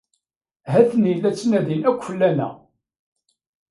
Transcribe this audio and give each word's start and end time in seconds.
Ha-ten-i 0.71 1.13
la 1.15 1.31
ttnadin 1.33 1.87
akk 1.89 2.01
fell-aneɣ. 2.07 2.53